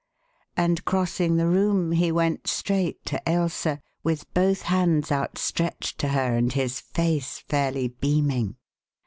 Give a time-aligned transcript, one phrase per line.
[0.57, 6.35] and crossing the room he went straight to Ailsa, with both hands outstretched to her
[6.35, 8.55] and his face fairly beaming.